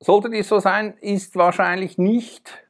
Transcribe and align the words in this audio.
Sollte 0.00 0.30
dies 0.30 0.48
so 0.48 0.60
sein, 0.60 0.96
ist 1.00 1.34
wahrscheinlich 1.36 1.98
nicht 1.98 2.64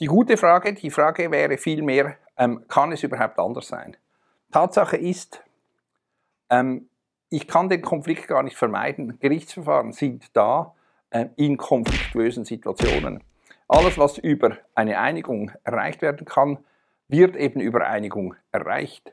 die 0.00 0.06
gute 0.06 0.36
Frage. 0.36 0.72
Die 0.72 0.90
Frage 0.90 1.30
wäre 1.30 1.58
vielmehr, 1.58 2.16
ähm, 2.38 2.64
kann 2.68 2.92
es 2.92 3.02
überhaupt 3.02 3.38
anders 3.38 3.68
sein? 3.68 3.96
Tatsache 4.50 4.96
ist, 4.96 5.42
ähm, 6.48 6.88
ich 7.28 7.48
kann 7.48 7.68
den 7.68 7.82
Konflikt 7.82 8.28
gar 8.28 8.42
nicht 8.42 8.56
vermeiden. 8.56 9.18
Gerichtsverfahren 9.18 9.92
sind 9.92 10.34
da 10.36 10.74
äh, 11.10 11.26
in 11.36 11.56
konfliktuösen 11.56 12.44
Situationen. 12.44 13.22
Alles, 13.68 13.98
was 13.98 14.18
über 14.18 14.56
eine 14.74 14.98
Einigung 14.98 15.50
erreicht 15.64 16.00
werden 16.00 16.24
kann, 16.24 16.58
wird 17.08 17.36
eben 17.36 17.60
über 17.60 17.86
Einigung 17.86 18.36
erreicht. 18.52 19.10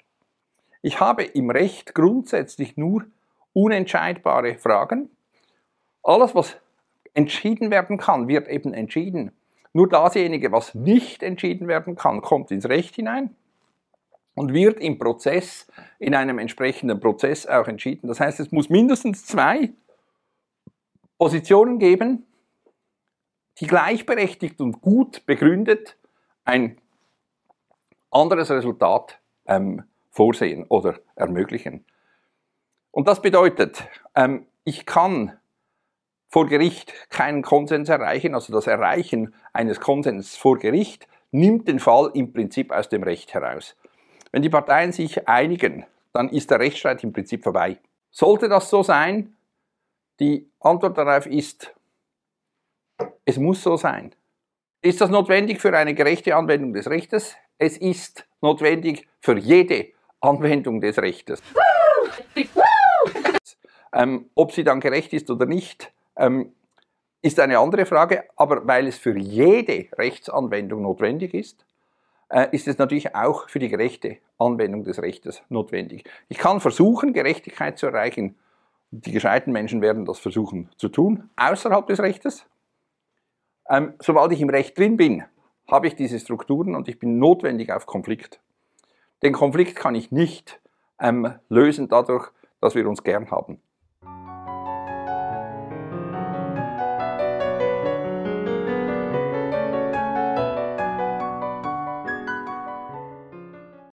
Ich 0.82 1.00
habe 1.00 1.24
im 1.24 1.50
Recht 1.50 1.94
grundsätzlich 1.94 2.78
nur 2.78 3.06
unentscheidbare 3.54 4.58
Fragen. 4.58 5.10
Alles, 6.04 6.34
was 6.34 6.58
entschieden 7.14 7.72
werden 7.72 7.98
kann, 7.98 8.28
wird 8.28 8.48
eben 8.48 8.74
entschieden. 8.74 9.32
Nur 9.74 9.88
dasjenige, 9.88 10.52
was 10.52 10.76
nicht 10.76 11.24
entschieden 11.24 11.68
werden 11.68 11.96
kann, 11.96 12.22
kommt 12.22 12.52
ins 12.52 12.68
Recht 12.68 12.96
hinein 12.96 13.36
und 14.36 14.54
wird 14.54 14.80
im 14.80 14.98
Prozess, 14.98 15.68
in 16.00 16.16
einem 16.16 16.40
entsprechenden 16.40 17.00
Prozess 17.00 17.46
auch 17.48 17.68
entschieden. 17.68 18.08
Das 18.08 18.20
heißt, 18.20 18.40
es 18.40 18.52
muss 18.52 18.70
mindestens 18.70 19.26
zwei 19.26 19.72
Positionen 21.18 21.80
geben, 21.80 22.26
die 23.60 23.68
gleichberechtigt 23.68 24.60
und 24.60 24.82
gut 24.82 25.26
begründet 25.26 25.98
ein 26.46 26.78
anderes 28.10 28.50
Resultat 28.50 29.20
ähm, 29.46 29.84
vorsehen 30.10 30.66
oder 30.68 31.00
ermöglichen. 31.16 31.86
Und 32.92 33.08
das 33.08 33.22
bedeutet, 33.22 33.88
ähm, 34.16 34.46
ich 34.64 34.86
kann 34.86 35.38
vor 36.32 36.48
Gericht 36.48 36.94
keinen 37.10 37.42
Konsens 37.42 37.90
erreichen, 37.90 38.34
also 38.34 38.54
das 38.54 38.66
Erreichen 38.66 39.36
eines 39.52 39.82
Konsens 39.82 40.38
vor 40.38 40.58
Gericht 40.58 41.08
nimmt 41.32 41.68
den 41.68 41.80
Fall 41.80 42.10
im 42.14 42.32
Prinzip 42.32 42.72
aus 42.72 42.88
dem 42.88 43.04
Recht 43.04 43.34
heraus. 43.34 43.76
Wenn 44.32 44.42
die 44.42 44.50
Parteien 44.50 44.94
sich 44.94 45.28
einigen, 45.28 45.86
dann 46.14 46.30
ist 46.30 46.50
der 46.50 46.60
Rechtsstreit 46.60 47.04
im 47.04 47.12
Prinzip 47.12 47.44
vorbei. 47.44 47.78
Sollte 48.12 48.48
das 48.48 48.70
so 48.70 48.82
sein? 48.82 49.36
Die 50.20 50.50
Antwort 50.62 50.98
darauf 50.98 51.26
ist, 51.26 51.74
es 53.26 53.38
muss 53.38 53.62
so 53.62 53.76
sein. 53.76 54.16
Ist 54.82 55.02
das 55.02 55.10
notwendig 55.10 55.60
für 55.60 55.78
eine 55.78 55.94
gerechte 55.94 56.36
Anwendung 56.36 56.74
des 56.74 56.90
Rechtes? 56.90 57.36
Es 57.58 57.78
ist 57.78 58.26
notwendig 58.42 59.08
für 59.20 59.38
jede 59.38 59.90
Anwendung 60.22 60.80
des 60.80 60.98
Rechtes. 60.98 61.42
ähm, 63.94 64.30
ob 64.36 64.54
sie 64.54 64.64
dann 64.64 64.80
gerecht 64.80 65.14
ist 65.14 65.30
oder 65.30 65.46
nicht, 65.46 65.92
ähm, 66.16 66.54
ist 67.22 67.40
eine 67.40 67.60
andere 67.60 67.86
Frage, 67.86 68.26
aber 68.36 68.66
weil 68.68 68.88
es 68.88 68.98
für 68.98 69.18
jede 69.18 69.88
Rechtsanwendung 69.98 70.82
notwendig 70.82 71.34
ist, 71.34 71.66
äh, 72.30 72.48
ist 72.52 72.68
es 72.68 72.78
natürlich 72.78 73.16
auch 73.16 73.50
für 73.50 73.60
die 73.60 73.70
gerechte 73.70 74.18
Anwendung 74.40 74.84
des 74.84 75.02
Rechtes 75.02 75.44
notwendig. 75.50 76.04
Ich 76.30 76.38
kann 76.38 76.60
versuchen, 76.60 77.14
Gerechtigkeit 77.14 77.78
zu 77.78 77.88
erreichen. 77.88 78.38
Die 78.90 79.12
gescheiten 79.12 79.54
Menschen 79.54 79.82
werden 79.82 80.06
das 80.06 80.20
versuchen 80.20 80.70
zu 80.78 80.90
tun, 80.90 81.30
außerhalb 81.36 81.86
des 81.88 82.00
Rechtes. 82.00 82.46
Ähm, 83.70 83.94
sobald 84.00 84.32
ich 84.32 84.42
im 84.42 84.50
Recht 84.50 84.78
drin 84.78 84.98
bin, 84.98 85.24
habe 85.70 85.88
ich 85.88 85.96
diese 85.96 86.20
Strukturen 86.20 86.76
und 86.76 86.90
ich 86.90 87.00
bin 87.00 87.20
notwendig 87.20 87.72
auf 87.72 87.86
Konflikt. 87.86 88.42
Den 89.24 89.34
Konflikt 89.34 89.76
kann 89.76 89.96
ich 89.96 90.12
nicht 90.12 90.60
ähm, 91.00 91.36
lösen 91.50 91.88
dadurch, 91.88 92.32
dass 92.60 92.76
wir 92.76 92.88
uns 92.88 93.04
gern 93.04 93.32
haben. 93.32 93.62